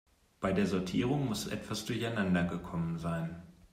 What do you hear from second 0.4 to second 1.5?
der Sortierung muss